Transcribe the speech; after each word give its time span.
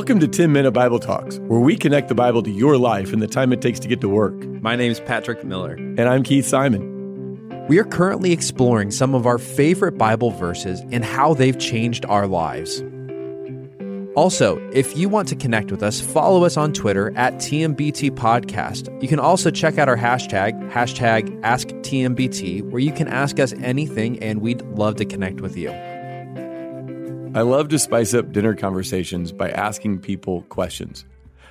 Welcome 0.00 0.20
to 0.20 0.28
10 0.28 0.50
Minute 0.50 0.70
Bible 0.70 0.98
Talks, 0.98 1.38
where 1.40 1.60
we 1.60 1.76
connect 1.76 2.08
the 2.08 2.14
Bible 2.14 2.42
to 2.44 2.50
your 2.50 2.78
life 2.78 3.12
and 3.12 3.20
the 3.20 3.26
time 3.26 3.52
it 3.52 3.60
takes 3.60 3.78
to 3.80 3.86
get 3.86 4.00
to 4.00 4.08
work. 4.08 4.32
My 4.62 4.74
name 4.74 4.90
is 4.90 4.98
Patrick 4.98 5.44
Miller. 5.44 5.74
And 5.74 6.00
I'm 6.00 6.22
Keith 6.22 6.46
Simon. 6.46 7.66
We 7.68 7.78
are 7.78 7.84
currently 7.84 8.32
exploring 8.32 8.92
some 8.92 9.14
of 9.14 9.26
our 9.26 9.36
favorite 9.36 9.98
Bible 9.98 10.30
verses 10.30 10.80
and 10.90 11.04
how 11.04 11.34
they've 11.34 11.58
changed 11.58 12.06
our 12.06 12.26
lives. 12.26 12.82
Also, 14.16 14.56
if 14.72 14.96
you 14.96 15.10
want 15.10 15.28
to 15.28 15.36
connect 15.36 15.70
with 15.70 15.82
us, 15.82 16.00
follow 16.00 16.44
us 16.44 16.56
on 16.56 16.72
Twitter 16.72 17.12
at 17.14 17.34
TMBT 17.34 18.12
Podcast. 18.12 19.02
You 19.02 19.08
can 19.08 19.18
also 19.20 19.50
check 19.50 19.76
out 19.76 19.90
our 19.90 19.98
hashtag, 19.98 20.58
hashtag 20.72 21.28
AskTMBT, 21.42 22.70
where 22.70 22.80
you 22.80 22.92
can 22.92 23.06
ask 23.06 23.38
us 23.38 23.52
anything 23.60 24.18
and 24.22 24.40
we'd 24.40 24.62
love 24.62 24.96
to 24.96 25.04
connect 25.04 25.42
with 25.42 25.58
you. 25.58 25.68
I 27.32 27.42
love 27.42 27.68
to 27.68 27.78
spice 27.78 28.12
up 28.12 28.32
dinner 28.32 28.56
conversations 28.56 29.30
by 29.30 29.50
asking 29.50 30.00
people 30.00 30.42
questions. 30.48 31.04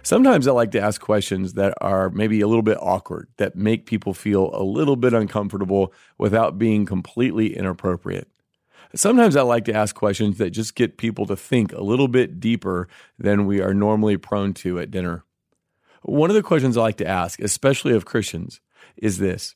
Sometimes 0.03 0.45
I 0.45 0.51
like 0.51 0.71
to 0.71 0.81
ask 0.81 0.99
questions 0.99 1.53
that 1.53 1.73
are 1.79 2.09
maybe 2.09 2.41
a 2.41 2.47
little 2.47 2.63
bit 2.63 2.77
awkward, 2.81 3.29
that 3.37 3.55
make 3.55 3.85
people 3.85 4.13
feel 4.13 4.49
a 4.53 4.61
little 4.61 4.97
bit 4.97 5.13
uncomfortable 5.13 5.93
without 6.17 6.59
being 6.59 6.85
completely 6.85 7.55
inappropriate. 7.55 8.27
Sometimes 8.93 9.37
I 9.37 9.41
like 9.43 9.63
to 9.65 9.73
ask 9.73 9.95
questions 9.95 10.37
that 10.37 10.49
just 10.49 10.75
get 10.75 10.97
people 10.97 11.25
to 11.27 11.37
think 11.37 11.71
a 11.71 11.81
little 11.81 12.09
bit 12.09 12.41
deeper 12.41 12.89
than 13.17 13.45
we 13.45 13.61
are 13.61 13.73
normally 13.73 14.17
prone 14.17 14.53
to 14.55 14.79
at 14.79 14.91
dinner. 14.91 15.23
One 16.01 16.29
of 16.29 16.35
the 16.35 16.43
questions 16.43 16.75
I 16.75 16.81
like 16.81 16.97
to 16.97 17.07
ask, 17.07 17.39
especially 17.39 17.93
of 17.93 18.03
Christians, 18.03 18.59
is 18.97 19.17
this 19.17 19.55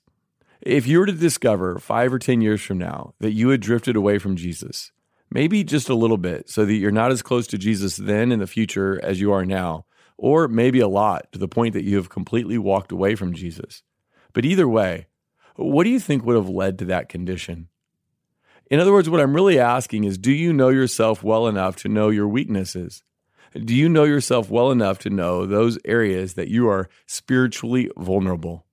If 0.61 0.87
you 0.87 0.99
were 0.99 1.05
to 1.05 1.11
discover 1.11 1.79
five 1.79 2.13
or 2.13 2.19
10 2.19 2.39
years 2.39 2.61
from 2.61 2.77
now 2.77 3.13
that 3.19 3.33
you 3.33 3.49
had 3.49 3.59
drifted 3.59 3.97
away 3.97 4.19
from 4.19 4.37
Jesus, 4.37 4.93
maybe 5.33 5.63
just 5.63 5.89
a 5.89 5.95
little 5.95 6.17
bit, 6.17 6.49
so 6.49 6.63
that 6.63 6.73
you're 6.73 6.91
not 6.91 7.11
as 7.11 7.23
close 7.23 7.47
to 7.47 7.57
Jesus 7.57 7.97
then 7.97 8.31
in 8.31 8.39
the 8.39 8.47
future 8.47 8.99
as 9.03 9.19
you 9.19 9.31
are 9.31 9.45
now, 9.45 9.85
or 10.17 10.47
maybe 10.47 10.79
a 10.79 10.87
lot 10.87 11.31
to 11.31 11.39
the 11.39 11.47
point 11.47 11.73
that 11.73 11.83
you 11.83 11.97
have 11.97 12.09
completely 12.09 12.57
walked 12.57 12.91
away 12.91 13.15
from 13.15 13.33
Jesus. 13.33 13.81
But 14.31 14.45
either 14.45 14.67
way, 14.67 15.07
what 15.55 15.83
do 15.85 15.89
you 15.89 15.99
think 15.99 16.23
would 16.23 16.35
have 16.35 16.49
led 16.49 16.79
to 16.79 16.85
that 16.85 17.09
condition? 17.09 17.67
In 18.69 18.79
other 18.79 18.93
words, 18.93 19.09
what 19.09 19.19
I'm 19.19 19.35
really 19.35 19.59
asking 19.59 20.03
is 20.03 20.17
do 20.17 20.31
you 20.31 20.53
know 20.53 20.69
yourself 20.69 21.23
well 21.23 21.47
enough 21.47 21.75
to 21.77 21.89
know 21.89 22.09
your 22.09 22.27
weaknesses? 22.27 23.03
Do 23.53 23.75
you 23.75 23.89
know 23.89 24.03
yourself 24.03 24.49
well 24.49 24.71
enough 24.71 24.99
to 24.99 25.09
know 25.09 25.45
those 25.45 25.77
areas 25.85 26.35
that 26.35 26.47
you 26.47 26.67
are 26.69 26.89
spiritually 27.05 27.89
vulnerable? 27.97 28.65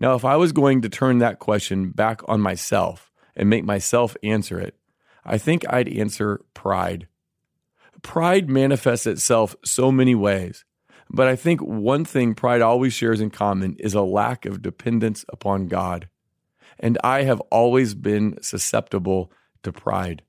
Now, 0.00 0.14
if 0.14 0.24
I 0.24 0.36
was 0.36 0.52
going 0.52 0.82
to 0.82 0.88
turn 0.88 1.18
that 1.18 1.38
question 1.38 1.90
back 1.90 2.20
on 2.26 2.40
myself 2.40 3.12
and 3.36 3.48
make 3.48 3.64
myself 3.64 4.16
answer 4.24 4.58
it, 4.58 4.74
I 5.24 5.38
think 5.38 5.64
I'd 5.68 5.88
answer 5.88 6.40
pride. 6.54 7.08
Pride 8.02 8.50
manifests 8.50 9.06
itself 9.06 9.56
so 9.64 9.90
many 9.90 10.14
ways, 10.14 10.64
but 11.10 11.26
I 11.26 11.36
think 11.36 11.60
one 11.60 12.04
thing 12.04 12.34
pride 12.34 12.60
always 12.60 12.92
shares 12.92 13.20
in 13.20 13.30
common 13.30 13.76
is 13.78 13.94
a 13.94 14.02
lack 14.02 14.44
of 14.44 14.62
dependence 14.62 15.24
upon 15.28 15.68
God. 15.68 16.08
And 16.78 16.98
I 17.04 17.22
have 17.22 17.40
always 17.50 17.94
been 17.94 18.36
susceptible 18.42 19.32
to 19.62 19.72
pride. 19.72 20.22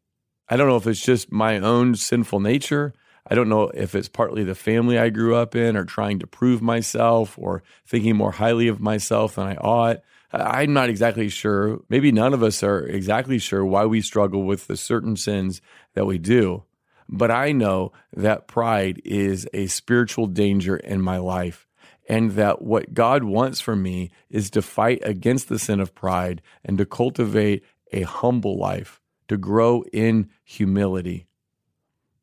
I 0.47 0.57
don't 0.57 0.69
know 0.69 0.75
if 0.75 0.87
it's 0.87 1.03
just 1.03 1.31
my 1.31 1.57
own 1.59 1.95
sinful 1.95 2.39
nature. 2.39 2.93
I 3.27 3.33
don't 3.33 3.49
know 3.49 3.69
if 3.73 3.95
it's 3.95 4.07
partly 4.07 4.43
the 4.43 4.53
family 4.53 4.99
I 4.99 5.09
grew 5.09 5.35
up 5.35 5.55
in 5.55 5.75
or 5.75 5.83
trying 5.83 6.19
to 6.19 6.27
prove 6.27 6.61
myself 6.61 7.37
or 7.37 7.63
thinking 7.87 8.15
more 8.15 8.33
highly 8.33 8.67
of 8.67 8.79
myself 8.79 9.35
than 9.35 9.47
I 9.47 9.55
ought. 9.55 9.97
I'm 10.41 10.73
not 10.73 10.89
exactly 10.89 11.29
sure. 11.29 11.81
Maybe 11.89 12.11
none 12.11 12.33
of 12.33 12.43
us 12.43 12.63
are 12.63 12.79
exactly 12.79 13.37
sure 13.39 13.65
why 13.65 13.85
we 13.85 14.01
struggle 14.01 14.43
with 14.43 14.67
the 14.67 14.77
certain 14.77 15.15
sins 15.15 15.61
that 15.93 16.05
we 16.05 16.17
do. 16.17 16.63
But 17.07 17.31
I 17.31 17.51
know 17.51 17.91
that 18.13 18.47
pride 18.47 19.01
is 19.05 19.47
a 19.53 19.67
spiritual 19.67 20.27
danger 20.27 20.75
in 20.75 21.01
my 21.01 21.17
life, 21.17 21.67
and 22.09 22.31
that 22.31 22.61
what 22.61 22.93
God 22.93 23.23
wants 23.23 23.61
from 23.61 23.83
me 23.83 24.11
is 24.29 24.49
to 24.51 24.61
fight 24.61 24.99
against 25.03 25.47
the 25.47 25.59
sin 25.59 25.79
of 25.79 25.93
pride 25.93 26.41
and 26.63 26.77
to 26.77 26.85
cultivate 26.85 27.63
a 27.91 28.01
humble 28.01 28.57
life, 28.57 29.01
to 29.27 29.37
grow 29.37 29.83
in 29.93 30.29
humility. 30.43 31.27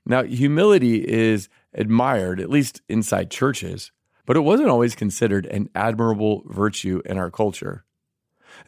Now, 0.05 0.25
humility 0.25 1.09
is 1.09 1.49
admired, 1.73 2.41
at 2.41 2.51
least 2.51 2.83
inside 2.89 3.31
churches, 3.31 3.93
but 4.27 4.37
it 4.37 4.41
wasn't 4.41 4.69
always 4.69 4.95
considered 4.95 5.47
an 5.47 5.69
admirable 5.75 6.43
virtue 6.47 7.03
in 7.05 7.19
our 7.19 7.31
culture. 7.31 7.85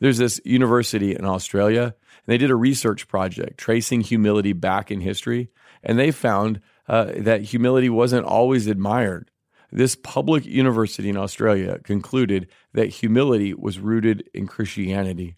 There's 0.00 0.18
this 0.18 0.40
university 0.44 1.14
in 1.14 1.24
Australia, 1.24 1.82
and 1.82 2.26
they 2.26 2.38
did 2.38 2.50
a 2.50 2.56
research 2.56 3.08
project 3.08 3.58
tracing 3.58 4.00
humility 4.00 4.52
back 4.52 4.90
in 4.90 5.00
history, 5.00 5.50
and 5.82 5.98
they 5.98 6.10
found 6.10 6.60
uh, 6.88 7.12
that 7.16 7.42
humility 7.42 7.88
wasn't 7.88 8.26
always 8.26 8.66
admired. 8.66 9.30
This 9.72 9.96
public 9.96 10.46
university 10.46 11.08
in 11.08 11.16
Australia 11.16 11.78
concluded 11.82 12.48
that 12.74 12.88
humility 12.88 13.54
was 13.54 13.78
rooted 13.78 14.28
in 14.32 14.46
Christianity. 14.46 15.36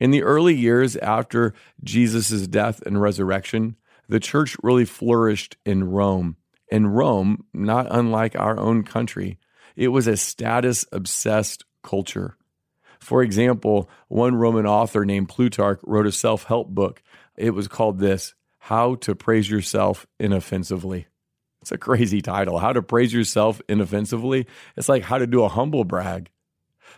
In 0.00 0.10
the 0.10 0.22
early 0.22 0.54
years 0.54 0.96
after 0.96 1.54
Jesus' 1.82 2.46
death 2.46 2.82
and 2.86 3.00
resurrection, 3.00 3.76
the 4.08 4.20
church 4.20 4.56
really 4.62 4.84
flourished 4.84 5.56
in 5.64 5.84
Rome. 5.84 6.36
In 6.68 6.86
Rome, 6.86 7.44
not 7.52 7.86
unlike 7.90 8.36
our 8.36 8.58
own 8.58 8.84
country, 8.84 9.38
it 9.76 9.88
was 9.88 10.06
a 10.06 10.16
status 10.16 10.86
obsessed 10.92 11.64
culture. 11.82 12.36
For 13.04 13.22
example, 13.22 13.90
one 14.08 14.34
Roman 14.34 14.66
author 14.66 15.04
named 15.04 15.28
Plutarch 15.28 15.78
wrote 15.82 16.06
a 16.06 16.12
self 16.12 16.44
help 16.44 16.68
book. 16.68 17.02
It 17.36 17.50
was 17.50 17.68
called 17.68 17.98
this 17.98 18.34
How 18.58 18.94
to 18.96 19.14
Praise 19.14 19.50
Yourself 19.50 20.06
Inoffensively. 20.18 21.06
It's 21.60 21.70
a 21.70 21.76
crazy 21.76 22.22
title. 22.22 22.58
How 22.58 22.72
to 22.72 22.80
Praise 22.80 23.12
Yourself 23.12 23.60
Inoffensively. 23.68 24.46
It's 24.78 24.88
like 24.88 25.02
how 25.02 25.18
to 25.18 25.26
do 25.26 25.44
a 25.44 25.50
humble 25.50 25.84
brag. 25.84 26.30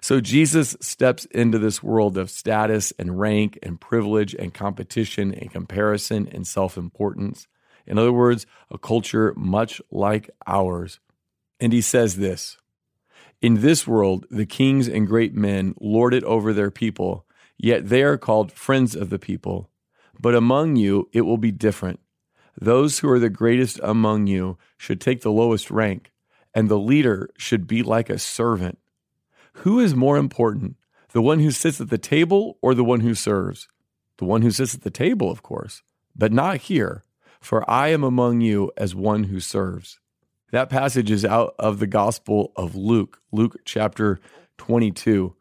So 0.01 0.21
Jesus 0.21 0.77
steps 0.81 1.25
into 1.27 1.59
this 1.59 1.83
world 1.83 2.17
of 2.17 2.31
status 2.31 2.93
and 3.01 3.19
rank 3.19 3.59
and 3.61 3.81
privilege 3.81 4.33
and 4.33 4.55
competition 4.55 5.35
and 5.35 5.51
comparison 5.51 6.29
and 6.31 6.47
self 6.47 6.77
importance. 6.77 7.49
In 7.85 7.99
other 7.99 8.13
words, 8.13 8.47
a 8.71 8.79
culture 8.79 9.35
much 9.37 9.83
like 9.91 10.31
ours. 10.47 11.01
And 11.59 11.73
he 11.73 11.81
says 11.81 12.15
this 12.15 12.59
in 13.43 13.61
this 13.61 13.87
world, 13.87 14.27
the 14.31 14.47
kings 14.47 14.89
and 14.89 15.07
great 15.07 15.35
men 15.35 15.75
lord 15.81 16.15
it 16.15 16.25
over 16.25 16.53
their 16.53 16.71
people, 16.71 17.27
yet 17.59 17.89
they 17.89 18.03
are 18.03 18.17
called 18.17 18.53
friends 18.53 18.97
of 18.97 19.11
the 19.11 19.19
people. 19.19 19.71
But 20.19 20.35
among 20.35 20.77
you, 20.77 21.09
it 21.13 21.23
will 21.23 21.37
be 21.37 21.53
different. 21.53 22.01
Those 22.59 23.01
who 23.01 23.11
are 23.11 23.19
the 23.19 23.29
greatest 23.29 23.79
among 23.83 24.27
you 24.27 24.57
should 24.79 25.01
take 25.01 25.21
the 25.21 25.31
lowest 25.31 25.71
rank, 25.71 26.13
and 26.55 26.69
the 26.69 26.79
leader 26.79 27.29
should 27.37 27.67
be 27.67 27.83
like 27.83 28.09
a 28.09 28.19
servant. 28.19 28.79
Who 29.61 29.79
is 29.79 29.95
more 29.95 30.17
important, 30.17 30.77
the 31.13 31.21
one 31.21 31.41
who 31.41 31.51
sits 31.51 31.81
at 31.81 31.91
the 31.91 31.99
table 31.99 32.59
or 32.63 32.75
the 32.75 32.85
one 32.85 33.01
who 33.01 33.15
serves? 33.15 33.69
The 34.17 34.25
one 34.25 34.41
who 34.41 34.51
sits 34.51 34.75
at 34.75 34.83
the 34.83 34.91
table, 34.91 35.31
of 35.31 35.43
course, 35.43 35.83
but 36.17 36.33
not 36.33 36.57
here, 36.57 37.05
for 37.41 37.69
I 37.71 37.89
am 37.89 38.03
among 38.03 38.41
you 38.41 38.73
as 38.79 38.95
one 38.95 39.25
who 39.25 39.41
serves. 39.41 40.01
That 40.53 40.71
passage 40.71 41.11
is 41.11 41.25
out 41.25 41.55
of 41.59 41.81
the 41.81 41.87
Gospel 41.87 42.53
of 42.57 42.77
Luke, 42.77 43.21
Luke 43.33 43.57
chapter 43.65 44.21
22. 44.59 45.35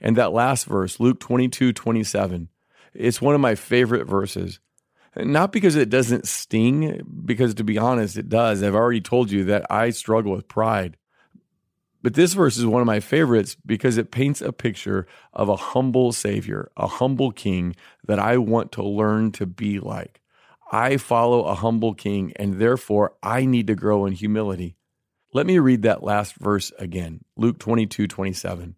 And 0.00 0.16
that 0.16 0.32
last 0.32 0.66
verse, 0.66 1.00
Luke 1.00 1.20
22, 1.20 1.72
27, 1.72 2.48
it's 2.94 3.22
one 3.22 3.34
of 3.34 3.40
my 3.40 3.54
favorite 3.54 4.06
verses. 4.06 4.60
Not 5.16 5.52
because 5.52 5.74
it 5.74 5.90
doesn't 5.90 6.28
sting, 6.28 7.02
because 7.24 7.54
to 7.54 7.64
be 7.64 7.78
honest, 7.78 8.16
it 8.16 8.28
does. 8.28 8.62
I've 8.62 8.74
already 8.74 9.00
told 9.00 9.30
you 9.30 9.44
that 9.44 9.66
I 9.70 9.90
struggle 9.90 10.32
with 10.32 10.48
pride. 10.48 10.96
But 12.02 12.14
this 12.14 12.34
verse 12.34 12.56
is 12.56 12.66
one 12.66 12.80
of 12.80 12.86
my 12.86 13.00
favorites 13.00 13.56
because 13.66 13.96
it 13.96 14.12
paints 14.12 14.40
a 14.40 14.52
picture 14.52 15.06
of 15.32 15.48
a 15.48 15.56
humble 15.56 16.12
Savior, 16.12 16.70
a 16.76 16.86
humble 16.86 17.32
King 17.32 17.74
that 18.06 18.20
I 18.20 18.38
want 18.38 18.70
to 18.72 18.84
learn 18.84 19.32
to 19.32 19.46
be 19.46 19.80
like. 19.80 20.20
I 20.70 20.96
follow 20.98 21.44
a 21.44 21.54
humble 21.54 21.94
king, 21.94 22.32
and 22.36 22.54
therefore 22.54 23.14
I 23.22 23.46
need 23.46 23.66
to 23.68 23.74
grow 23.74 24.06
in 24.06 24.12
humility. 24.12 24.76
Let 25.32 25.46
me 25.46 25.58
read 25.58 25.82
that 25.82 26.02
last 26.02 26.34
verse 26.34 26.72
again 26.78 27.24
Luke 27.36 27.58
22 27.58 28.06
27. 28.06 28.76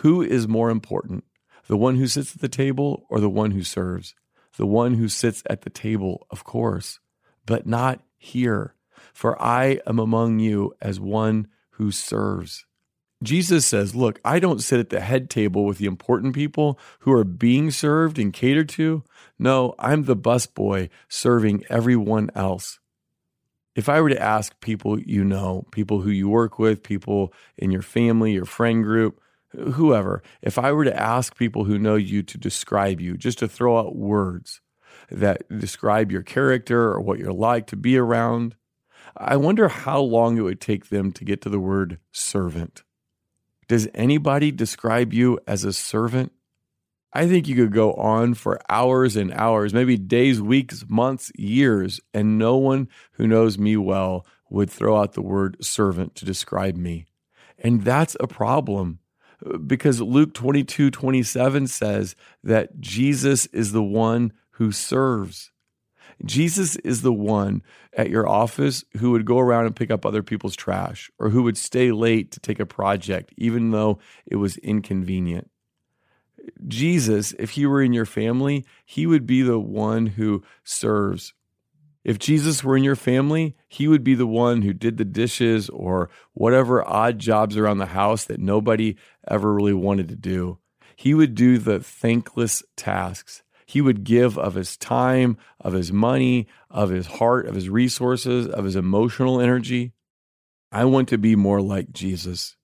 Who 0.00 0.22
is 0.22 0.48
more 0.48 0.70
important, 0.70 1.24
the 1.68 1.76
one 1.76 1.96
who 1.96 2.06
sits 2.06 2.34
at 2.34 2.40
the 2.40 2.48
table 2.48 3.06
or 3.08 3.20
the 3.20 3.30
one 3.30 3.52
who 3.52 3.62
serves? 3.62 4.14
The 4.56 4.66
one 4.66 4.94
who 4.94 5.08
sits 5.08 5.42
at 5.50 5.62
the 5.62 5.70
table, 5.70 6.26
of 6.30 6.44
course, 6.44 6.98
but 7.44 7.66
not 7.66 8.02
here, 8.16 8.74
for 9.12 9.40
I 9.40 9.80
am 9.86 9.98
among 9.98 10.38
you 10.38 10.74
as 10.80 10.98
one 10.98 11.48
who 11.72 11.90
serves. 11.90 12.64
Jesus 13.22 13.64
says, 13.64 13.94
Look, 13.94 14.20
I 14.24 14.38
don't 14.38 14.62
sit 14.62 14.78
at 14.78 14.90
the 14.90 15.00
head 15.00 15.30
table 15.30 15.64
with 15.64 15.78
the 15.78 15.86
important 15.86 16.34
people 16.34 16.78
who 17.00 17.12
are 17.12 17.24
being 17.24 17.70
served 17.70 18.18
and 18.18 18.32
catered 18.32 18.68
to. 18.70 19.04
No, 19.38 19.74
I'm 19.78 20.04
the 20.04 20.16
busboy 20.16 20.90
serving 21.08 21.64
everyone 21.68 22.30
else. 22.34 22.78
If 23.74 23.88
I 23.88 24.00
were 24.00 24.10
to 24.10 24.22
ask 24.22 24.58
people 24.60 24.98
you 24.98 25.24
know, 25.24 25.66
people 25.70 26.00
who 26.00 26.10
you 26.10 26.28
work 26.28 26.58
with, 26.58 26.82
people 26.82 27.32
in 27.58 27.70
your 27.70 27.82
family, 27.82 28.32
your 28.32 28.46
friend 28.46 28.82
group, 28.82 29.20
whoever, 29.50 30.22
if 30.42 30.58
I 30.58 30.72
were 30.72 30.84
to 30.84 30.98
ask 30.98 31.36
people 31.36 31.64
who 31.64 31.78
know 31.78 31.96
you 31.96 32.22
to 32.22 32.38
describe 32.38 33.00
you, 33.00 33.16
just 33.16 33.38
to 33.40 33.48
throw 33.48 33.78
out 33.78 33.96
words 33.96 34.60
that 35.10 35.46
describe 35.58 36.10
your 36.10 36.22
character 36.22 36.90
or 36.90 37.00
what 37.00 37.18
you're 37.18 37.32
like 37.32 37.66
to 37.68 37.76
be 37.76 37.98
around, 37.98 38.56
I 39.16 39.36
wonder 39.36 39.68
how 39.68 40.00
long 40.00 40.36
it 40.36 40.42
would 40.42 40.60
take 40.60 40.88
them 40.88 41.12
to 41.12 41.24
get 41.24 41.40
to 41.42 41.48
the 41.48 41.60
word 41.60 41.98
servant. 42.12 42.82
Does 43.68 43.88
anybody 43.94 44.50
describe 44.50 45.12
you 45.12 45.38
as 45.46 45.64
a 45.64 45.72
servant? 45.72 46.32
I 47.12 47.26
think 47.26 47.48
you 47.48 47.56
could 47.56 47.72
go 47.72 47.94
on 47.94 48.34
for 48.34 48.60
hours 48.68 49.16
and 49.16 49.32
hours, 49.32 49.72
maybe 49.72 49.96
days, 49.96 50.40
weeks, 50.40 50.84
months, 50.86 51.32
years, 51.34 52.00
and 52.12 52.38
no 52.38 52.56
one 52.56 52.88
who 53.12 53.26
knows 53.26 53.58
me 53.58 53.76
well 53.76 54.26
would 54.50 54.70
throw 54.70 54.96
out 54.96 55.14
the 55.14 55.22
word 55.22 55.56
servant 55.64 56.14
to 56.16 56.24
describe 56.24 56.76
me. 56.76 57.06
And 57.58 57.84
that's 57.84 58.16
a 58.20 58.26
problem 58.26 58.98
because 59.66 60.00
Luke 60.00 60.34
22 60.34 60.90
27 60.90 61.66
says 61.66 62.16
that 62.42 62.80
Jesus 62.80 63.46
is 63.46 63.72
the 63.72 63.82
one 63.82 64.32
who 64.52 64.72
serves. 64.72 65.50
Jesus 66.24 66.76
is 66.76 67.02
the 67.02 67.12
one 67.12 67.62
at 67.92 68.10
your 68.10 68.28
office 68.28 68.84
who 68.98 69.10
would 69.10 69.26
go 69.26 69.38
around 69.38 69.66
and 69.66 69.76
pick 69.76 69.90
up 69.90 70.06
other 70.06 70.22
people's 70.22 70.56
trash 70.56 71.10
or 71.18 71.30
who 71.30 71.42
would 71.42 71.58
stay 71.58 71.92
late 71.92 72.30
to 72.32 72.40
take 72.40 72.58
a 72.58 72.66
project, 72.66 73.32
even 73.36 73.70
though 73.70 73.98
it 74.24 74.36
was 74.36 74.56
inconvenient. 74.58 75.50
Jesus, 76.66 77.34
if 77.38 77.50
he 77.50 77.66
were 77.66 77.82
in 77.82 77.92
your 77.92 78.06
family, 78.06 78.64
he 78.84 79.06
would 79.06 79.26
be 79.26 79.42
the 79.42 79.58
one 79.58 80.06
who 80.06 80.42
serves. 80.64 81.34
If 82.04 82.18
Jesus 82.18 82.62
were 82.62 82.76
in 82.76 82.84
your 82.84 82.96
family, 82.96 83.56
he 83.68 83.88
would 83.88 84.04
be 84.04 84.14
the 84.14 84.28
one 84.28 84.62
who 84.62 84.72
did 84.72 84.96
the 84.96 85.04
dishes 85.04 85.68
or 85.68 86.08
whatever 86.34 86.86
odd 86.86 87.18
jobs 87.18 87.56
around 87.56 87.78
the 87.78 87.86
house 87.86 88.24
that 88.24 88.38
nobody 88.38 88.94
ever 89.26 89.52
really 89.52 89.74
wanted 89.74 90.08
to 90.08 90.16
do. 90.16 90.58
He 90.94 91.14
would 91.14 91.34
do 91.34 91.58
the 91.58 91.80
thankless 91.80 92.62
tasks. 92.76 93.42
He 93.66 93.80
would 93.80 94.04
give 94.04 94.38
of 94.38 94.54
his 94.54 94.76
time, 94.76 95.36
of 95.60 95.72
his 95.72 95.92
money, 95.92 96.46
of 96.70 96.90
his 96.90 97.06
heart, 97.06 97.46
of 97.46 97.54
his 97.54 97.68
resources, 97.68 98.46
of 98.46 98.64
his 98.64 98.76
emotional 98.76 99.40
energy. 99.40 99.92
I 100.72 100.84
want 100.84 101.08
to 101.08 101.18
be 101.18 101.36
more 101.36 101.60
like 101.60 101.92
Jesus 101.92 102.56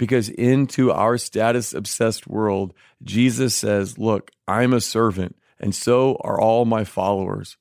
because 0.00 0.30
into 0.30 0.90
our 0.90 1.18
status 1.18 1.74
obsessed 1.74 2.26
world, 2.26 2.72
Jesus 3.02 3.54
says, 3.54 3.98
Look, 3.98 4.30
I'm 4.48 4.72
a 4.72 4.80
servant, 4.80 5.36
and 5.60 5.74
so 5.74 6.16
are 6.24 6.40
all 6.40 6.64
my 6.64 6.84
followers. 6.84 7.58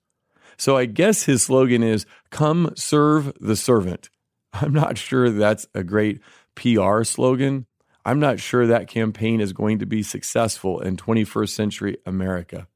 So 0.57 0.77
I 0.77 0.85
guess 0.85 1.23
his 1.23 1.43
slogan 1.43 1.83
is, 1.83 2.05
Come 2.31 2.71
serve 2.75 3.33
the 3.41 3.57
servant. 3.57 4.09
I'm 4.53 4.71
not 4.71 4.97
sure 4.97 5.29
that's 5.29 5.67
a 5.75 5.83
great 5.83 6.21
PR 6.55 7.03
slogan. 7.03 7.65
I'm 8.05 8.21
not 8.21 8.39
sure 8.39 8.65
that 8.65 8.87
campaign 8.87 9.41
is 9.41 9.51
going 9.51 9.79
to 9.79 9.85
be 9.85 10.01
successful 10.01 10.79
in 10.79 10.95
21st 10.95 11.49
century 11.49 11.97
America. 12.05 12.67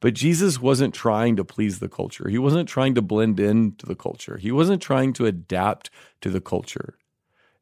But 0.00 0.14
Jesus 0.14 0.60
wasn't 0.60 0.94
trying 0.94 1.36
to 1.36 1.44
please 1.44 1.78
the 1.78 1.88
culture. 1.88 2.28
He 2.28 2.38
wasn't 2.38 2.68
trying 2.68 2.94
to 2.94 3.02
blend 3.02 3.40
into 3.40 3.86
the 3.86 3.96
culture. 3.96 4.36
He 4.36 4.52
wasn't 4.52 4.82
trying 4.82 5.12
to 5.14 5.26
adapt 5.26 5.90
to 6.20 6.30
the 6.30 6.40
culture. 6.40 6.98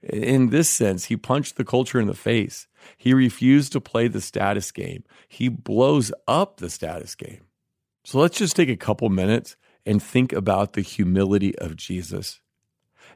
In 0.03 0.51
this 0.51 0.69
sense, 0.69 1.07
he 1.07 1.17
punched 1.17 1.57
the 1.57 1.65
culture 1.65 1.99
in 1.99 2.07
the 2.07 2.15
face. 2.15 2.69
He 2.97 3.15
refused 3.15 3.73
to 3.73 3.81
play 3.81 4.09
the 4.09 4.21
status 4.21 4.71
game. 4.71 5.05
He 5.29 5.49
blows 5.49 6.13
up 6.29 6.59
the 6.59 6.71
status 6.71 7.15
game. 7.15 7.47
So 8.05 8.19
let's 8.21 8.39
just 8.39 8.55
take 8.55 8.69
a 8.69 8.77
couple 8.77 9.09
minutes 9.09 9.57
and 9.85 10.03
think 10.03 10.33
about 10.33 10.75
the 10.75 10.83
humility 10.83 11.59
of 11.59 11.77
Jesus. 11.77 12.41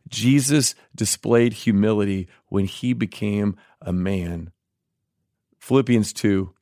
Jesus 0.09 0.75
displayed 0.95 1.53
humility 1.53 2.29
when 2.49 2.65
he 2.65 2.93
became 2.93 3.57
a 3.81 3.93
man. 3.93 4.51
Philippians 5.61 6.13
2 6.13 6.55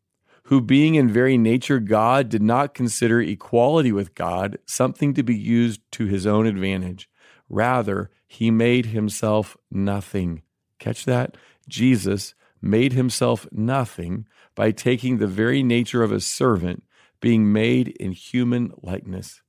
who 0.48 0.62
being 0.62 0.94
in 0.94 1.10
very 1.10 1.36
nature 1.36 1.78
God 1.78 2.30
did 2.30 2.40
not 2.40 2.72
consider 2.72 3.20
equality 3.20 3.92
with 3.92 4.14
God 4.14 4.58
something 4.64 5.12
to 5.12 5.22
be 5.22 5.36
used 5.36 5.82
to 5.92 6.06
his 6.06 6.26
own 6.26 6.46
advantage. 6.46 7.06
Rather, 7.50 8.10
he 8.26 8.50
made 8.50 8.86
himself 8.86 9.58
nothing. 9.70 10.40
Catch 10.78 11.04
that? 11.04 11.36
Jesus 11.68 12.34
made 12.62 12.94
himself 12.94 13.46
nothing 13.52 14.26
by 14.54 14.70
taking 14.70 15.18
the 15.18 15.26
very 15.26 15.62
nature 15.62 16.02
of 16.02 16.12
a 16.12 16.20
servant, 16.20 16.82
being 17.20 17.52
made 17.52 17.88
in 18.00 18.12
human 18.12 18.72
likeness. 18.80 19.42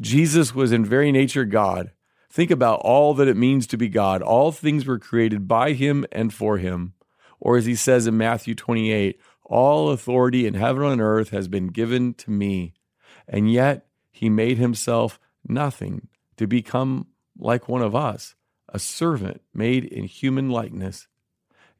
Jesus 0.00 0.54
was 0.54 0.70
in 0.70 0.84
very 0.84 1.10
nature 1.10 1.44
God. 1.44 1.90
Think 2.30 2.52
about 2.52 2.80
all 2.84 3.14
that 3.14 3.26
it 3.26 3.36
means 3.36 3.66
to 3.66 3.76
be 3.76 3.88
God. 3.88 4.22
All 4.22 4.52
things 4.52 4.86
were 4.86 5.00
created 5.00 5.48
by 5.48 5.72
him 5.72 6.06
and 6.12 6.32
for 6.32 6.58
him. 6.58 6.94
Or 7.40 7.56
as 7.56 7.66
he 7.66 7.74
says 7.74 8.06
in 8.06 8.16
Matthew 8.16 8.54
28, 8.54 9.18
all 9.52 9.90
authority 9.90 10.46
in 10.46 10.54
heaven 10.54 10.84
and 10.84 11.00
earth 11.02 11.28
has 11.28 11.46
been 11.46 11.66
given 11.66 12.14
to 12.14 12.30
me. 12.30 12.72
And 13.28 13.52
yet 13.52 13.86
he 14.10 14.30
made 14.30 14.56
himself 14.56 15.20
nothing 15.46 16.08
to 16.38 16.46
become 16.46 17.08
like 17.38 17.68
one 17.68 17.82
of 17.82 17.94
us, 17.94 18.34
a 18.70 18.78
servant 18.78 19.42
made 19.52 19.84
in 19.84 20.04
human 20.04 20.48
likeness. 20.48 21.06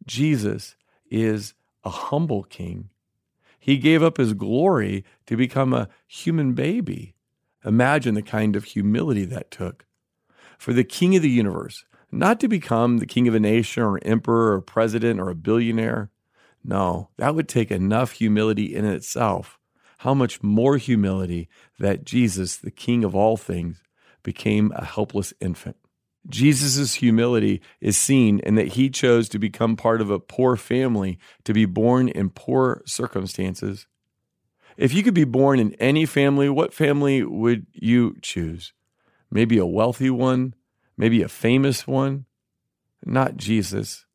Jesus 0.04 0.76
is 1.10 1.54
a 1.82 1.88
humble 1.88 2.42
king. 2.42 2.90
He 3.58 3.78
gave 3.78 4.02
up 4.02 4.18
his 4.18 4.34
glory 4.34 5.02
to 5.24 5.36
become 5.36 5.72
a 5.72 5.88
human 6.06 6.52
baby. 6.52 7.14
Imagine 7.64 8.14
the 8.14 8.22
kind 8.22 8.54
of 8.54 8.64
humility 8.64 9.24
that 9.24 9.50
took. 9.50 9.86
For 10.58 10.74
the 10.74 10.84
king 10.84 11.16
of 11.16 11.22
the 11.22 11.30
universe, 11.30 11.86
not 12.10 12.38
to 12.40 12.48
become 12.48 12.98
the 12.98 13.06
king 13.06 13.26
of 13.28 13.34
a 13.34 13.40
nation 13.40 13.82
or 13.82 13.98
emperor 14.02 14.52
or 14.52 14.60
president 14.60 15.20
or 15.20 15.30
a 15.30 15.34
billionaire, 15.34 16.10
no, 16.64 17.10
that 17.16 17.34
would 17.34 17.48
take 17.48 17.70
enough 17.70 18.12
humility 18.12 18.74
in 18.74 18.84
itself. 18.84 19.58
How 19.98 20.14
much 20.14 20.42
more 20.42 20.76
humility 20.76 21.48
that 21.78 22.04
Jesus, 22.04 22.56
the 22.56 22.70
King 22.70 23.04
of 23.04 23.14
all 23.14 23.36
things, 23.36 23.82
became 24.22 24.72
a 24.74 24.84
helpless 24.84 25.32
infant. 25.40 25.76
Jesus' 26.28 26.94
humility 26.94 27.60
is 27.80 27.96
seen 27.96 28.38
in 28.40 28.54
that 28.54 28.68
he 28.68 28.88
chose 28.90 29.28
to 29.28 29.38
become 29.38 29.76
part 29.76 30.00
of 30.00 30.10
a 30.10 30.20
poor 30.20 30.56
family, 30.56 31.18
to 31.44 31.52
be 31.52 31.64
born 31.64 32.08
in 32.08 32.30
poor 32.30 32.82
circumstances. 32.86 33.86
If 34.76 34.94
you 34.94 35.02
could 35.02 35.14
be 35.14 35.24
born 35.24 35.58
in 35.58 35.74
any 35.74 36.06
family, 36.06 36.48
what 36.48 36.72
family 36.72 37.24
would 37.24 37.66
you 37.72 38.16
choose? 38.22 38.72
Maybe 39.30 39.58
a 39.58 39.66
wealthy 39.66 40.10
one, 40.10 40.54
maybe 40.96 41.22
a 41.22 41.28
famous 41.28 41.86
one? 41.86 42.26
Not 43.04 43.36
Jesus. 43.36 44.06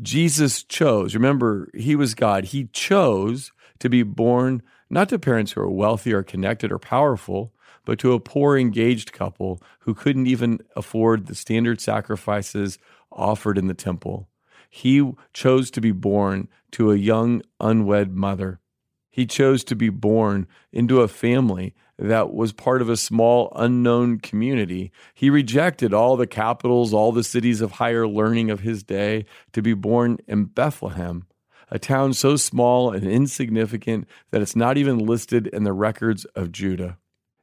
Jesus 0.00 0.62
chose, 0.62 1.14
remember, 1.14 1.68
he 1.74 1.96
was 1.96 2.14
God. 2.14 2.46
He 2.46 2.66
chose 2.66 3.52
to 3.80 3.88
be 3.88 4.02
born 4.02 4.62
not 4.90 5.08
to 5.08 5.18
parents 5.18 5.52
who 5.52 5.60
are 5.60 5.70
wealthy 5.70 6.12
or 6.12 6.22
connected 6.22 6.72
or 6.72 6.78
powerful, 6.78 7.52
but 7.84 7.98
to 7.98 8.12
a 8.12 8.20
poor 8.20 8.56
engaged 8.56 9.12
couple 9.12 9.60
who 9.80 9.94
couldn't 9.94 10.26
even 10.26 10.60
afford 10.76 11.26
the 11.26 11.34
standard 11.34 11.80
sacrifices 11.80 12.78
offered 13.10 13.58
in 13.58 13.66
the 13.66 13.74
temple. 13.74 14.28
He 14.70 15.10
chose 15.32 15.70
to 15.72 15.80
be 15.80 15.92
born 15.92 16.48
to 16.72 16.92
a 16.92 16.96
young 16.96 17.42
unwed 17.60 18.12
mother. 18.12 18.60
He 19.18 19.26
chose 19.26 19.64
to 19.64 19.74
be 19.74 19.88
born 19.88 20.46
into 20.72 21.00
a 21.00 21.08
family 21.08 21.74
that 21.98 22.32
was 22.32 22.52
part 22.52 22.80
of 22.80 22.88
a 22.88 22.96
small 22.96 23.52
unknown 23.56 24.20
community. 24.20 24.92
He 25.12 25.28
rejected 25.28 25.92
all 25.92 26.16
the 26.16 26.28
capitals, 26.28 26.94
all 26.94 27.10
the 27.10 27.24
cities 27.24 27.60
of 27.60 27.72
higher 27.72 28.06
learning 28.06 28.48
of 28.48 28.60
his 28.60 28.84
day 28.84 29.26
to 29.54 29.60
be 29.60 29.74
born 29.74 30.18
in 30.28 30.44
Bethlehem, 30.44 31.24
a 31.68 31.80
town 31.80 32.12
so 32.14 32.36
small 32.36 32.92
and 32.92 33.04
insignificant 33.08 34.06
that 34.30 34.40
it's 34.40 34.54
not 34.54 34.78
even 34.78 35.04
listed 35.04 35.48
in 35.48 35.64
the 35.64 35.72
records 35.72 36.24
of 36.36 36.52
Judah. 36.52 36.96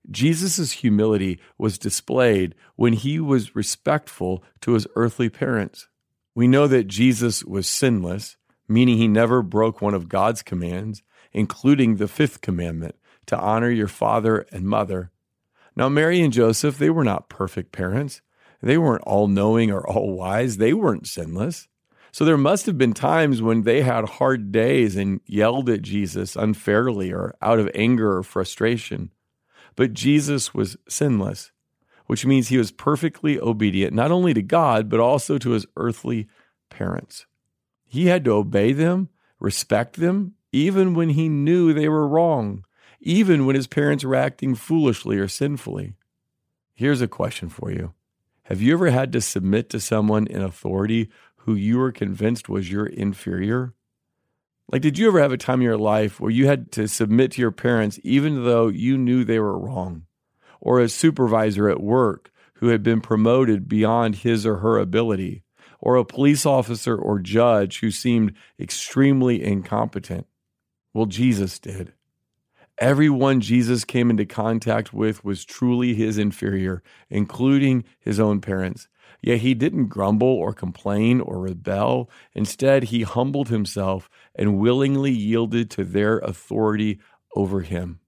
Jesus' 0.10 0.72
humility 0.72 1.42
was 1.58 1.78
displayed 1.78 2.56
when 2.78 2.94
he 2.94 3.20
was 3.20 3.54
respectful 3.54 4.46
to 4.62 4.76
his 4.76 4.88
earthly 4.96 5.28
parents. 5.28 5.90
We 6.34 6.48
know 6.48 6.68
that 6.68 6.88
Jesus 6.88 7.44
was 7.44 7.68
sinless, 7.68 8.38
meaning 8.66 8.96
he 8.98 9.10
never 9.10 9.42
broke 9.42 9.82
one 9.82 9.94
of 9.94 10.08
God's 10.08 10.42
commands, 10.42 11.04
including 11.36 11.98
the 11.98 12.08
fifth 12.08 12.40
commandment 12.40 12.96
to 13.26 13.38
honor 13.38 13.70
your 13.70 13.90
father 13.90 14.46
and 14.54 14.66
mother. 14.66 15.12
Now, 15.76 15.90
Mary 15.90 16.22
and 16.22 16.32
Joseph, 16.32 16.78
they 16.78 16.90
were 16.90 17.04
not 17.04 17.28
perfect 17.28 17.74
parents. 17.74 18.22
They 18.62 18.78
weren't 18.78 19.04
all 19.04 19.28
knowing 19.28 19.70
or 19.70 19.86
all 19.86 20.16
wise. 20.16 20.58
They 20.58 20.74
weren't 20.74 21.08
sinless. 21.08 21.68
So 22.14 22.24
there 22.24 22.38
must 22.38 22.66
have 22.68 22.78
been 22.78 22.94
times 22.94 23.42
when 23.42 23.64
they 23.64 23.82
had 23.82 24.08
hard 24.08 24.54
days 24.54 24.96
and 24.96 25.20
yelled 25.26 25.70
at 25.70 25.82
Jesus 25.82 26.38
unfairly 26.38 27.12
or 27.12 27.36
out 27.42 27.60
of 27.60 27.70
anger 27.76 28.16
or 28.16 28.24
frustration. 28.24 29.12
But 29.76 29.92
Jesus 29.92 30.54
was 30.54 30.78
sinless, 30.88 31.52
which 32.06 32.26
means 32.26 32.48
he 32.48 32.58
was 32.58 32.72
perfectly 32.72 33.38
obedient, 33.38 33.94
not 33.94 34.12
only 34.12 34.34
to 34.34 34.42
God, 34.42 34.88
but 34.88 35.02
also 35.02 35.38
to 35.38 35.50
his 35.50 35.66
earthly 35.76 36.30
parents. 36.70 37.26
He 37.86 38.06
had 38.06 38.24
to 38.24 38.32
obey 38.32 38.72
them, 38.72 39.10
respect 39.38 39.98
them, 39.98 40.36
even 40.56 40.94
when 40.94 41.10
he 41.10 41.28
knew 41.28 41.74
they 41.74 41.90
were 41.90 42.08
wrong 42.08 42.64
even 43.06 43.46
when 43.46 43.56
his 43.56 43.68
parents 43.68 44.04
were 44.04 44.16
acting 44.16 44.56
foolishly 44.56 45.18
or 45.18 45.28
sinfully. 45.28 45.94
Here's 46.74 47.02
a 47.02 47.08
question 47.08 47.50
for 47.50 47.72
you 47.72 47.94
Have 48.44 48.62
you 48.62 48.74
ever 48.74 48.90
had 48.90 49.14
to 49.14 49.22
submit 49.22 49.70
to 49.70 49.80
someone 49.80 50.28
in 50.28 50.42
authority 50.42 51.10
who 51.38 51.54
you 51.54 51.78
were 51.78 51.92
convinced 51.92 52.50
was 52.50 52.72
your 52.72 52.88
inferior? 52.88 53.74
Like, 54.72 54.82
did 54.82 54.98
you 54.98 55.08
ever 55.08 55.20
have 55.20 55.32
a 55.32 55.38
time 55.38 55.60
in 55.60 55.66
your 55.66 55.78
life 55.78 56.20
where 56.20 56.32
you 56.32 56.48
had 56.48 56.72
to 56.72 56.88
submit 56.88 57.34
to 57.34 57.42
your 57.42 57.52
parents 57.52 58.00
even 58.04 58.44
though 58.44 58.68
you 58.68 58.98
knew 58.98 59.24
they 59.24 59.40
were 59.40 59.60
wrong? 59.60 60.08
Or 60.60 60.80
a 60.80 60.90
supervisor 60.90 61.70
at 61.70 61.84
work 61.84 62.32
who 62.56 62.70
had 62.70 62.82
been 62.82 63.02
promoted 63.02 63.70
beyond 63.70 64.16
his 64.16 64.46
or 64.46 64.58
her 64.58 64.80
ability, 64.80 65.44
or 65.80 65.96
a 65.96 66.06
police 66.06 66.46
officer 66.46 66.98
or 66.98 67.20
judge 67.20 67.82
who 67.82 67.92
seemed 67.92 68.34
extremely 68.60 69.44
incompetent. 69.44 70.26
Well, 70.96 71.08
Jesus 71.08 71.60
did. 71.60 71.92
Everyone 72.78 73.42
Jesus 73.42 73.84
came 73.84 74.10
into 74.10 74.26
contact 74.26 74.94
with 74.94 75.26
was 75.26 75.44
truly 75.44 75.94
his 75.94 76.18
inferior, 76.18 76.82
including 77.10 77.84
his 78.00 78.18
own 78.18 78.40
parents. 78.40 78.88
Yet 79.22 79.40
he 79.40 79.54
didn't 79.56 79.88
grumble 79.88 80.30
or 80.30 80.54
complain 80.54 81.20
or 81.20 81.42
rebel. 81.42 82.10
Instead, 82.34 82.84
he 82.84 83.02
humbled 83.02 83.50
himself 83.50 84.10
and 84.36 84.58
willingly 84.58 85.12
yielded 85.12 85.70
to 85.72 85.84
their 85.84 86.20
authority 86.20 87.02
over 87.36 87.60
him. 87.60 88.00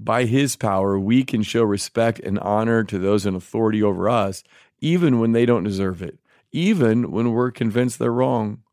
By 0.00 0.24
his 0.24 0.56
power, 0.56 0.98
we 0.98 1.22
can 1.22 1.44
show 1.44 1.62
respect 1.62 2.18
and 2.18 2.40
honor 2.40 2.82
to 2.82 2.98
those 2.98 3.26
in 3.26 3.36
authority 3.36 3.80
over 3.80 4.08
us, 4.08 4.42
even 4.80 5.20
when 5.20 5.30
they 5.30 5.46
don't 5.46 5.62
deserve 5.62 6.02
it, 6.02 6.18
even 6.50 7.12
when 7.12 7.30
we're 7.30 7.52
convinced 7.52 8.00
they're 8.00 8.10
wrong. 8.10 8.63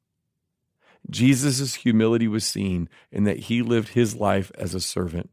Jesus' 1.11 1.75
humility 1.75 2.27
was 2.27 2.45
seen 2.45 2.89
in 3.11 3.25
that 3.25 3.39
he 3.39 3.61
lived 3.61 3.89
his 3.89 4.15
life 4.15 4.51
as 4.57 4.73
a 4.73 4.79
servant. 4.79 5.29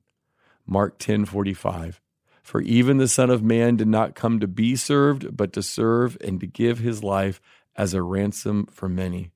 Mark 0.66 0.98
10:45. 0.98 2.00
For 2.42 2.60
even 2.62 2.96
the 2.96 3.08
Son 3.08 3.30
of 3.30 3.42
Man 3.42 3.76
did 3.76 3.88
not 3.88 4.14
come 4.14 4.40
to 4.40 4.48
be 4.48 4.74
served, 4.74 5.36
but 5.36 5.52
to 5.52 5.62
serve 5.62 6.16
and 6.20 6.40
to 6.40 6.46
give 6.46 6.78
his 6.78 7.04
life 7.04 7.40
as 7.76 7.94
a 7.94 8.02
ransom 8.02 8.66
for 8.66 8.88
many. 8.88 9.30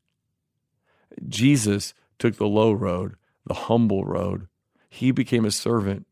Jesus 1.29 1.95
took 2.19 2.37
the 2.37 2.47
low 2.47 2.73
road, 2.73 3.17
the 3.47 3.55
humble 3.55 4.05
road. 4.05 4.49
He 4.89 5.11
became 5.11 5.45
a 5.45 5.51
servant. 5.51 6.07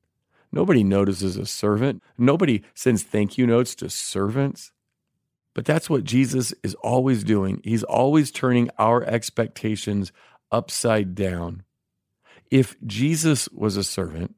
Nobody 0.53 0.85
notices 0.85 1.37
a 1.37 1.47
servant. 1.47 2.03
Nobody 2.19 2.63
sends 2.75 3.03
thank 3.03 3.39
you 3.39 3.47
notes 3.47 3.75
to 3.77 3.89
servants. 3.89 4.73
But 5.55 5.65
that's 5.65 5.91
what 5.91 6.05
Jesus 6.05 6.55
is 6.63 6.75
always 6.77 7.25
doing. 7.25 7.61
He's 7.65 7.83
always 7.83 8.31
turning 8.31 8.71
our 8.79 9.03
expectations 9.03 10.13
upside 10.53 11.15
down. 11.15 11.65
If 12.51 12.77
Jesus 12.85 13.49
was 13.51 13.77
a 13.77 13.85
servant, 13.85 14.35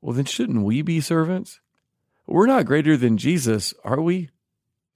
well, 0.00 0.14
then 0.14 0.24
shouldn't 0.24 0.64
we 0.64 0.82
be 0.82 1.00
servants? 1.00 1.60
We're 2.26 2.46
not 2.46 2.66
greater 2.66 2.96
than 2.96 3.16
Jesus, 3.16 3.74
are 3.84 4.00
we? 4.00 4.30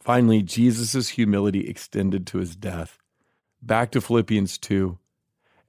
Finally, 0.00 0.42
Jesus' 0.42 1.10
humility 1.10 1.68
extended 1.68 2.26
to 2.28 2.38
his 2.38 2.56
death. 2.56 2.98
Back 3.60 3.90
to 3.92 4.00
Philippians 4.00 4.58
2. 4.58 4.98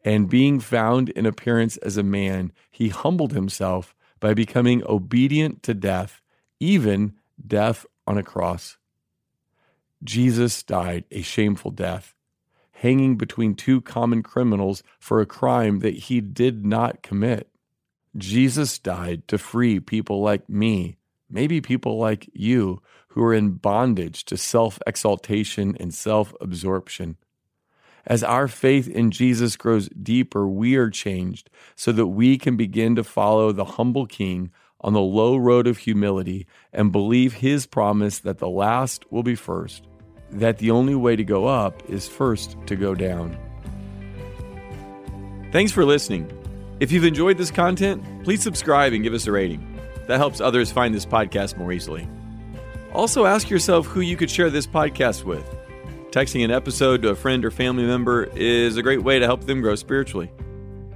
And 0.03 0.29
being 0.29 0.59
found 0.59 1.09
in 1.09 1.25
appearance 1.25 1.77
as 1.77 1.97
a 1.97 2.03
man, 2.03 2.51
he 2.69 2.89
humbled 2.89 3.33
himself 3.33 3.95
by 4.19 4.33
becoming 4.33 4.83
obedient 4.85 5.63
to 5.63 5.73
death, 5.73 6.21
even 6.59 7.13
death 7.45 7.85
on 8.05 8.17
a 8.17 8.23
cross. 8.23 8.77
Jesus 10.03 10.63
died 10.63 11.05
a 11.12 11.22
shameful 11.22 11.72
death, 11.72 12.13
hanging 12.74 13.15
between 13.15 13.55
two 13.55 13.79
common 13.79 14.22
criminals 14.22 14.83
for 15.00 15.22
a 15.22 15.25
crime 15.25 15.79
that 15.79 15.93
he 15.93 16.19
did 16.19 16.65
not 16.65 17.01
commit. 17.01 17.50
Jesus 18.17 18.77
died 18.77 19.27
to 19.29 19.38
free 19.38 19.79
people 19.79 20.22
like 20.22 20.50
me, 20.50 20.98
maybe 21.29 21.62
people 21.62 21.98
like 21.98 22.29
you, 22.33 22.81
who 23.10 23.24
are 23.24 23.33
in 23.33 23.51
bondage 23.51 24.25
to 24.25 24.38
self 24.38 24.77
exaltation 24.86 25.77
and 25.79 25.93
self 25.93 26.33
absorption. 26.41 27.15
As 28.05 28.24
our 28.24 28.50
faith 28.50 28.89
in 28.89 29.12
Jesus 29.12 29.55
grows 29.55 29.88
deeper, 29.89 30.45
we 30.45 30.75
are 30.75 30.89
changed 30.89 31.50
so 31.75 31.93
that 31.93 32.07
we 32.07 32.38
can 32.38 32.57
begin 32.57 32.95
to 32.95 33.03
follow 33.03 33.53
the 33.53 33.63
humble 33.63 34.05
King 34.05 34.51
on 34.81 34.91
the 34.91 35.00
low 35.00 35.38
road 35.38 35.65
of 35.65 35.77
humility 35.77 36.45
and 36.74 36.91
believe 36.91 37.36
his 37.36 37.65
promise 37.65 38.19
that 38.19 38.39
the 38.39 38.50
last 38.50 39.10
will 39.10 39.24
be 39.24 39.36
first 39.36 39.88
that 40.33 40.57
the 40.57 40.71
only 40.71 40.95
way 40.95 41.15
to 41.15 41.23
go 41.23 41.45
up 41.45 41.89
is 41.89 42.07
first 42.07 42.57
to 42.67 42.75
go 42.75 42.95
down. 42.95 43.37
Thanks 45.51 45.71
for 45.71 45.85
listening. 45.85 46.31
If 46.79 46.91
you've 46.91 47.05
enjoyed 47.05 47.37
this 47.37 47.51
content, 47.51 48.03
please 48.23 48.41
subscribe 48.41 48.93
and 48.93 49.03
give 49.03 49.13
us 49.13 49.27
a 49.27 49.31
rating. 49.31 49.79
That 50.07 50.17
helps 50.17 50.41
others 50.41 50.71
find 50.71 50.93
this 50.93 51.05
podcast 51.05 51.57
more 51.57 51.71
easily. 51.71 52.07
Also, 52.91 53.25
ask 53.25 53.49
yourself 53.49 53.85
who 53.87 54.01
you 54.01 54.17
could 54.17 54.29
share 54.29 54.49
this 54.49 54.67
podcast 54.67 55.23
with. 55.23 55.47
Texting 56.11 56.43
an 56.43 56.51
episode 56.51 57.01
to 57.01 57.09
a 57.09 57.15
friend 57.15 57.43
or 57.45 57.51
family 57.51 57.85
member 57.85 58.25
is 58.35 58.77
a 58.77 58.83
great 58.83 59.03
way 59.03 59.19
to 59.19 59.25
help 59.25 59.45
them 59.45 59.61
grow 59.61 59.75
spiritually. 59.75 60.31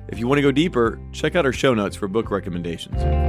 If 0.07 0.19
you 0.19 0.27
want 0.27 0.37
to 0.37 0.43
go 0.43 0.51
deeper, 0.51 0.99
check 1.11 1.35
out 1.35 1.45
our 1.45 1.53
show 1.53 1.73
notes 1.73 1.95
for 1.95 2.07
book 2.07 2.29
recommendations. 2.31 3.26